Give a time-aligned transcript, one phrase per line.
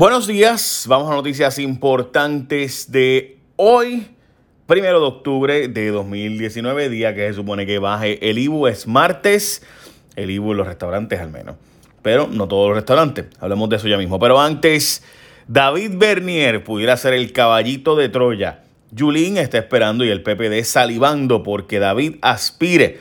[0.00, 4.06] Buenos días, vamos a noticias importantes de hoy,
[4.64, 9.62] primero de octubre de 2019, día que se supone que baje el IBU, es martes,
[10.16, 11.56] el IBU en los restaurantes al menos,
[12.00, 14.18] pero no todos los restaurantes, hablemos de eso ya mismo.
[14.18, 15.04] Pero antes,
[15.46, 18.60] David Bernier pudiera ser el caballito de Troya.
[18.92, 23.00] Yulín está esperando y el PPD salivando porque David aspire.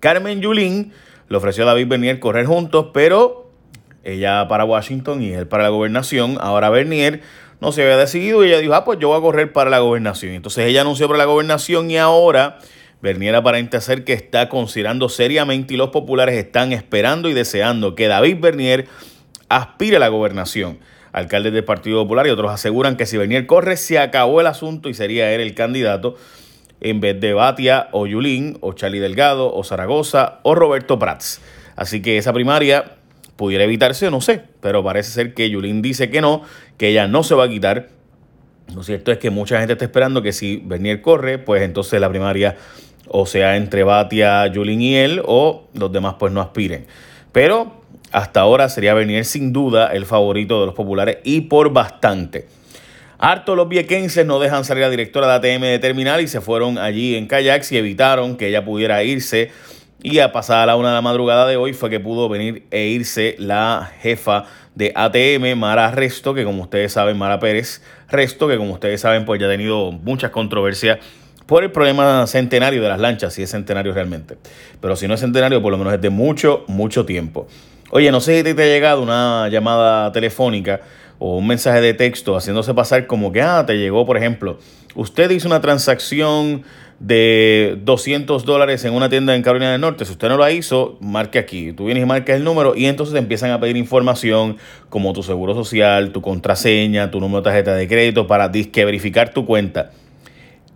[0.00, 0.94] Carmen Yulín
[1.28, 3.47] le ofreció a David Bernier correr juntos, pero
[4.12, 6.38] ella para Washington y él para la gobernación.
[6.40, 7.20] Ahora Bernier
[7.60, 9.80] no se había decidido y ella dijo, ah, pues yo voy a correr para la
[9.80, 10.32] gobernación.
[10.32, 12.58] Entonces ella anunció para la gobernación y ahora
[13.00, 18.08] Bernier aparenta ser que está considerando seriamente y los populares están esperando y deseando que
[18.08, 18.88] David Bernier
[19.48, 20.78] aspire a la gobernación.
[21.12, 24.88] Alcaldes del Partido Popular y otros aseguran que si Bernier corre se acabó el asunto
[24.88, 26.16] y sería él el candidato
[26.80, 31.40] en vez de Batia o Yulín o Charlie Delgado o Zaragoza o Roberto Prats.
[31.76, 32.97] Así que esa primaria
[33.38, 36.42] pudiera evitarse, no sé, pero parece ser que Yulín dice que no,
[36.76, 37.88] que ella no se va a quitar.
[38.74, 42.08] Lo cierto es que mucha gente está esperando que si Bernier corre, pues entonces la
[42.08, 42.56] primaria
[43.06, 46.86] o sea entre Batia, Yulín y él, o los demás pues no aspiren.
[47.30, 52.48] Pero hasta ahora sería Bernier sin duda el favorito de los populares y por bastante.
[53.20, 56.40] Harto los viequenses no dejan salir a la directora de ATM de terminal y se
[56.40, 59.52] fueron allí en kayaks y evitaron que ella pudiera irse
[60.02, 62.86] y a pasada la una de la madrugada de hoy fue que pudo venir e
[62.86, 68.56] irse la jefa de ATM, Mara Resto, que como ustedes saben, Mara Pérez Resto, que
[68.56, 70.98] como ustedes saben, pues ya ha tenido muchas controversias
[71.46, 74.36] por el problema centenario de las lanchas, si es centenario realmente.
[74.80, 77.48] Pero si no es centenario, por lo menos es de mucho, mucho tiempo.
[77.90, 80.80] Oye, no sé si te ha llegado una llamada telefónica
[81.18, 84.58] o un mensaje de texto haciéndose pasar como que, ah, te llegó, por ejemplo,
[84.94, 86.62] usted hizo una transacción
[87.00, 90.04] de 200 dólares en una tienda en Carolina del Norte.
[90.04, 91.72] Si usted no lo hizo, marque aquí.
[91.72, 94.56] Tú vienes y marcas el número y entonces te empiezan a pedir información
[94.88, 99.32] como tu seguro social, tu contraseña, tu número de tarjeta de crédito para disque verificar
[99.32, 99.92] tu cuenta.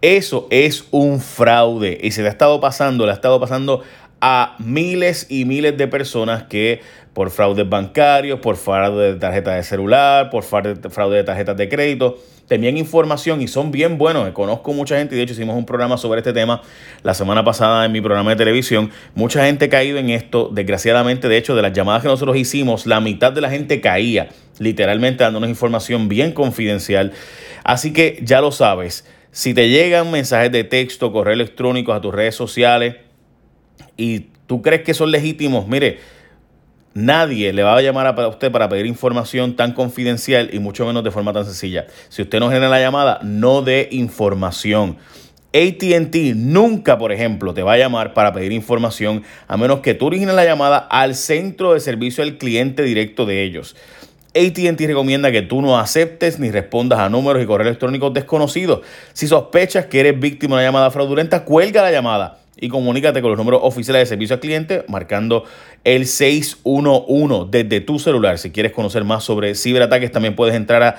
[0.01, 3.83] Eso es un fraude y se le ha estado pasando, le ha estado pasando
[4.21, 6.81] a miles y miles de personas que
[7.13, 12.19] por fraudes bancarios, por fraude de tarjeta de celular, por fraude de tarjetas de crédito,
[12.47, 14.29] te envían información y son bien buenos.
[14.33, 16.63] Conozco mucha gente y de hecho hicimos un programa sobre este tema
[17.03, 18.91] la semana pasada en mi programa de televisión.
[19.15, 22.87] Mucha gente ha caído en esto, desgraciadamente, de hecho, de las llamadas que nosotros hicimos,
[22.87, 27.13] la mitad de la gente caía, literalmente dándonos información bien confidencial.
[27.65, 32.15] Así que ya lo sabes, si te llegan mensajes de texto, correo electrónico a tus
[32.15, 32.97] redes sociales
[33.97, 36.01] y tú crees que son legítimos, mire,
[36.95, 41.03] Nadie le va a llamar a usted para pedir información tan confidencial y mucho menos
[41.03, 41.87] de forma tan sencilla.
[42.11, 44.99] Si usted no genera la llamada, no dé información.
[45.55, 50.07] ATT nunca, por ejemplo, te va a llamar para pedir información a menos que tú
[50.07, 53.75] origines la llamada al centro de servicio al cliente directo de ellos.
[54.35, 58.81] ATT recomienda que tú no aceptes ni respondas a números y correos electrónicos desconocidos.
[59.15, 63.31] Si sospechas que eres víctima de una llamada fraudulenta, cuelga la llamada y comunícate con
[63.31, 65.45] los números oficiales de servicio al cliente marcando
[65.85, 68.39] el 611 desde tu celular.
[68.39, 70.97] Si quieres conocer más sobre ciberataques, también puedes entrar a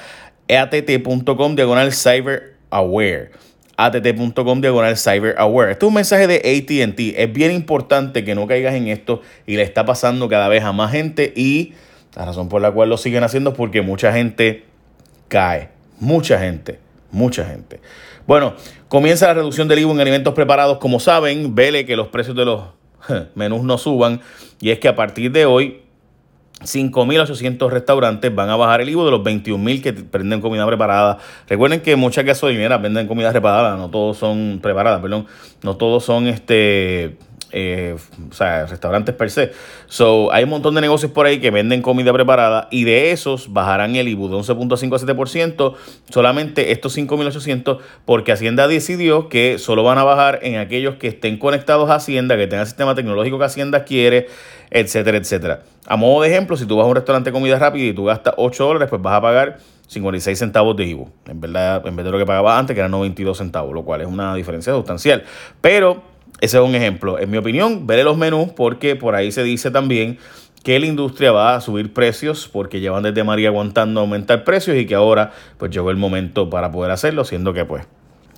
[0.50, 3.32] att.com diagonal cyber aware
[3.78, 5.72] att.com diagonal cyber aware.
[5.72, 7.18] Este es un mensaje de ATT.
[7.18, 10.72] Es bien importante que no caigas en esto y le está pasando cada vez a
[10.72, 11.74] más gente y
[12.16, 14.66] la razón por la cual lo siguen haciendo es porque mucha gente
[15.28, 15.70] cae.
[16.00, 16.83] Mucha gente.
[17.14, 17.80] Mucha gente.
[18.26, 18.56] Bueno,
[18.88, 20.80] comienza la reducción del IVA en alimentos preparados.
[20.80, 22.64] Como saben, vele que los precios de los
[23.36, 24.20] menús no suban.
[24.60, 25.84] Y es que a partir de hoy,
[26.62, 31.20] 5.800 restaurantes van a bajar el IVA de los 21.000 que venden comida preparada.
[31.48, 35.28] Recuerden que muchas gasolineras venden comida preparada, no todos son preparadas, perdón,
[35.62, 37.18] no todos son este
[37.54, 37.96] eh,
[38.30, 39.52] o sea, restaurantes per se.
[39.86, 43.54] So, hay un montón de negocios por ahí que venden comida preparada y de esos
[43.54, 45.76] bajarán el IBU de 11.5 a 7%,
[46.10, 51.38] solamente estos 5.800, porque Hacienda decidió que solo van a bajar en aquellos que estén
[51.38, 54.28] conectados a Hacienda, que tengan el sistema tecnológico que Hacienda quiere,
[54.72, 55.62] etcétera, etcétera.
[55.86, 58.06] A modo de ejemplo, si tú vas a un restaurante de comida rápida y tú
[58.06, 61.10] gastas 8 dólares, pues vas a pagar 56 centavos de IBU.
[61.28, 64.02] En verdad, en vez de lo que pagaba antes, que eran 92 centavos, lo cual
[64.02, 65.24] es una diferencia sustancial.
[65.62, 67.20] Pero ese es un ejemplo.
[67.20, 70.18] En mi opinión, veré los menús porque por ahí se dice también
[70.64, 74.86] que la industria va a subir precios porque llevan desde María aguantando aumentar precios y
[74.86, 77.86] que ahora pues llegó el momento para poder hacerlo, siendo que pues,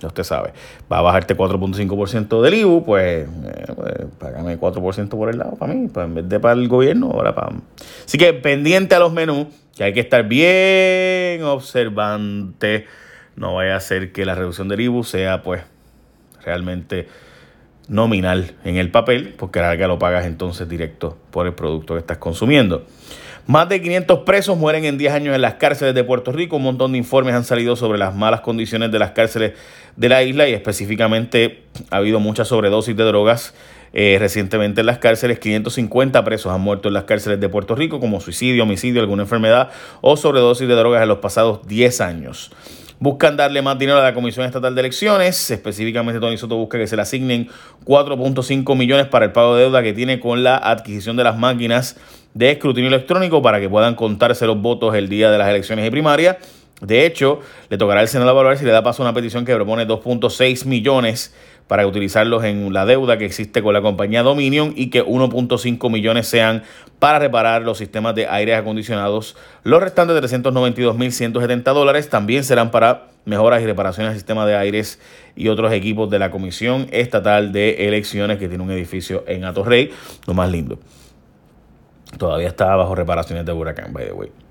[0.00, 0.52] ya usted sabe,
[0.92, 5.72] va a bajarte 4.5% del IBU, pues, eh, pues págame 4% por el lado para
[5.72, 7.56] mí, pues en vez de para el gobierno, ahora para...
[8.04, 9.46] Así que pendiente a los menús,
[9.76, 12.86] que hay que estar bien observante,
[13.36, 15.62] no vaya a ser que la reducción del IBU sea pues
[16.44, 17.06] realmente
[17.88, 22.00] nominal en el papel, porque ahora que lo pagas entonces directo por el producto que
[22.00, 22.84] estás consumiendo.
[23.46, 26.56] Más de 500 presos mueren en 10 años en las cárceles de Puerto Rico.
[26.56, 29.52] Un montón de informes han salido sobre las malas condiciones de las cárceles
[29.94, 33.54] de la isla y específicamente ha habido mucha sobredosis de drogas
[33.92, 35.38] eh, recientemente en las cárceles.
[35.38, 39.70] 550 presos han muerto en las cárceles de Puerto Rico como suicidio, homicidio, alguna enfermedad
[40.00, 42.50] o sobredosis de drogas en los pasados 10 años.
[42.98, 45.50] Buscan darle más dinero a la Comisión Estatal de Elecciones.
[45.50, 47.48] Específicamente, Tony Soto busca que se le asignen
[47.84, 51.96] 4.5 millones para el pago de deuda que tiene con la adquisición de las máquinas
[52.32, 55.90] de escrutinio electrónico para que puedan contarse los votos el día de las elecciones y
[55.90, 56.38] primarias.
[56.80, 59.54] De hecho, le tocará al Senado evaluar si le da paso a una petición que
[59.54, 61.34] propone 2.6 millones
[61.68, 66.28] para utilizarlos en la deuda que existe con la compañía Dominion y que 1.5 millones
[66.28, 66.62] sean
[66.98, 69.36] para reparar los sistemas de aire acondicionados.
[69.64, 75.00] Los restantes 392.170 dólares también serán para mejoras y reparaciones al sistema de aires
[75.34, 79.90] y otros equipos de la Comisión Estatal de Elecciones que tiene un edificio en Atorrey,
[80.26, 80.78] lo más lindo.
[82.18, 84.45] Todavía está bajo reparaciones de huracán, by the way.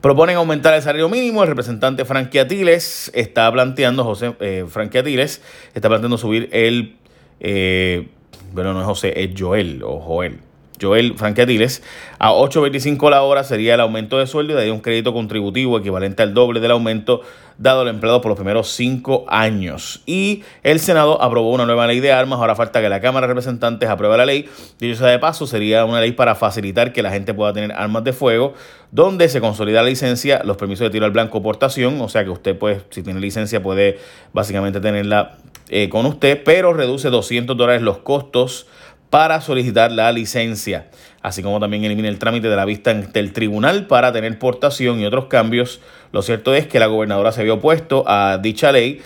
[0.00, 1.42] Proponen aumentar el salario mínimo.
[1.42, 5.42] El representante Frankie Atiles está planteando, José eh, Frankie Atiles,
[5.74, 6.96] está planteando subir el,
[7.38, 8.08] eh,
[8.52, 10.38] bueno, no es José, es Joel o Joel.
[10.80, 11.82] Joel Frankie Atiles,
[12.18, 15.78] a 8.25 la hora sería el aumento de sueldo y de ahí un crédito contributivo
[15.78, 17.22] equivalente al doble del aumento
[17.60, 20.02] dado al empleado por los primeros cinco años.
[20.06, 22.38] Y el Senado aprobó una nueva ley de armas.
[22.38, 24.48] Ahora falta que la Cámara de Representantes apruebe la ley.
[24.78, 28.02] Dicho sea de paso, sería una ley para facilitar que la gente pueda tener armas
[28.02, 28.54] de fuego,
[28.92, 32.00] donde se consolida la licencia, los permisos de tiro al blanco portación.
[32.00, 33.98] O sea que usted, pues, si tiene licencia, puede
[34.32, 35.36] básicamente tenerla
[35.68, 38.66] eh, con usted, pero reduce 200 dólares los costos
[39.10, 40.86] para solicitar la licencia,
[41.20, 45.00] así como también elimina el trámite de la vista ante el tribunal para tener portación
[45.00, 45.80] y otros cambios.
[46.12, 49.02] Lo cierto es que la gobernadora se había opuesto a dicha ley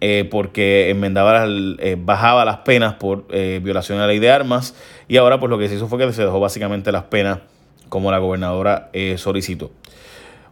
[0.00, 4.76] eh, porque enmendaba, eh, bajaba las penas por eh, violación a la ley de armas
[5.08, 7.40] y ahora pues lo que se hizo fue que se dejó básicamente las penas
[7.88, 9.70] como la gobernadora solicitó.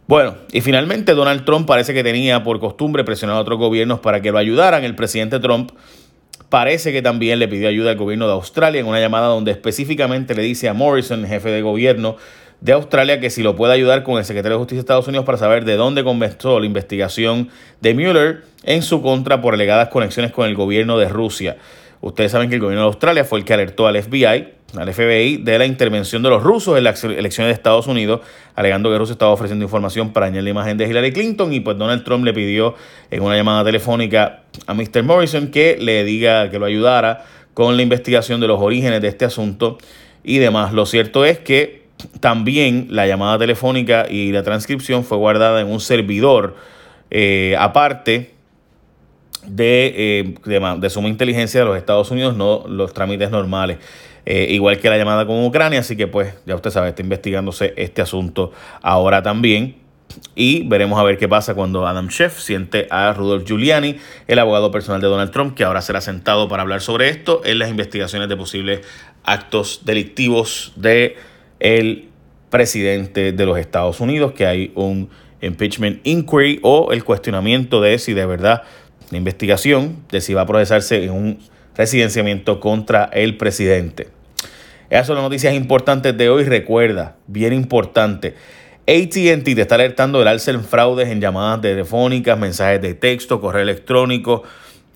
[0.05, 4.21] Bueno, y finalmente Donald Trump parece que tenía por costumbre presionar a otros gobiernos para
[4.21, 4.83] que lo ayudaran.
[4.83, 5.71] El presidente Trump
[6.51, 10.35] Parece que también le pidió ayuda al gobierno de Australia en una llamada donde específicamente
[10.35, 12.17] le dice a Morrison, jefe de gobierno
[12.59, 15.25] de Australia, que si lo puede ayudar con el secretario de Justicia de Estados Unidos
[15.25, 17.47] para saber de dónde comenzó la investigación
[17.79, 21.55] de Mueller en su contra por alegadas conexiones con el gobierno de Rusia.
[22.01, 25.37] Ustedes saben que el gobierno de Australia fue el que alertó al FBI al FBI
[25.37, 28.21] de la intervención de los rusos en las elecciones de Estados Unidos,
[28.55, 31.77] alegando que Rusia estaba ofreciendo información para dañar la imagen de Hillary Clinton y pues
[31.77, 32.75] Donald Trump le pidió
[33.09, 35.03] en una llamada telefónica a Mr.
[35.03, 39.25] Morrison que le diga que lo ayudara con la investigación de los orígenes de este
[39.25, 39.77] asunto
[40.23, 40.73] y demás.
[40.73, 41.81] Lo cierto es que
[42.19, 46.55] también la llamada telefónica y la transcripción fue guardada en un servidor
[47.09, 48.31] eh, aparte
[49.45, 53.77] de, eh, de suma inteligencia de los Estados Unidos, no los trámites normales.
[54.25, 57.73] Eh, igual que la llamada con Ucrania, así que pues ya usted sabe, está investigándose
[57.77, 58.51] este asunto
[58.81, 59.81] ahora también.
[60.35, 63.97] Y veremos a ver qué pasa cuando Adam Schiff siente a Rudolf Giuliani,
[64.27, 67.59] el abogado personal de Donald Trump, que ahora será sentado para hablar sobre esto en
[67.59, 68.81] las investigaciones de posibles
[69.23, 71.15] actos delictivos de
[71.59, 72.09] el
[72.49, 75.09] presidente de los Estados Unidos, que hay un
[75.41, 78.63] impeachment inquiry o el cuestionamiento de si de verdad
[79.09, 81.39] la investigación de si va a procesarse en un
[81.81, 84.09] residenciamiento contra el presidente.
[84.91, 86.43] Esas son las noticias importantes de hoy.
[86.43, 88.35] Recuerda, bien importante.
[88.81, 93.63] ATT te está alertando del alza en fraudes en llamadas telefónicas, mensajes de texto, correo
[93.63, 94.43] electrónico,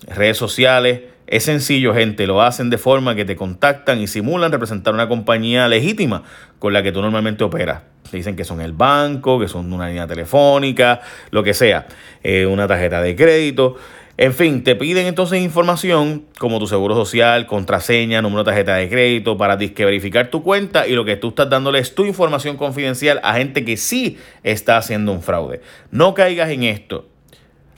[0.06, 1.00] redes sociales.
[1.26, 2.26] Es sencillo, gente.
[2.26, 6.22] Lo hacen de forma que te contactan y simulan representar una compañía legítima
[6.58, 7.82] con la que tú normalmente operas.
[8.10, 11.88] Te dicen que son el banco, que son una línea telefónica, lo que sea,
[12.22, 13.76] eh, una tarjeta de crédito.
[14.18, 18.88] En fin, te piden entonces información como tu seguro social, contraseña, número de tarjeta de
[18.88, 23.20] crédito para verificar tu cuenta y lo que tú estás dándole es tu información confidencial
[23.22, 25.60] a gente que sí está haciendo un fraude.
[25.90, 27.08] No caigas en esto.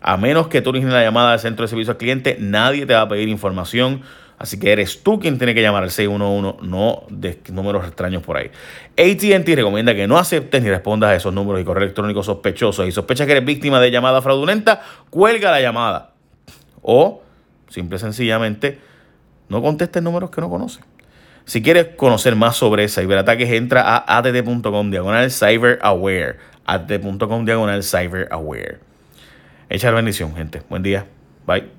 [0.01, 2.95] A menos que tú origines la llamada al centro de servicio al cliente, nadie te
[2.95, 4.03] va a pedir información.
[4.39, 8.37] Así que eres tú quien tiene que llamar al 611, no de números extraños por
[8.37, 8.51] ahí.
[8.97, 12.93] ATT recomienda que no aceptes ni respondas a esos números y correo electrónicos sospechosos y
[12.93, 16.13] sospechas que eres víctima de llamada fraudulenta, cuelga la llamada.
[16.83, 17.23] O,
[17.69, 18.79] simple y sencillamente,
[19.49, 20.85] no contestes números que no conoces.
[21.45, 26.37] Si quieres conocer más sobre ciberataques, entra a att.com diagonal cyberaware.
[26.65, 28.88] att.com diagonal cyberaware.
[29.69, 30.63] Echa la bendición, gente.
[30.69, 31.07] Buen día.
[31.47, 31.78] Bye.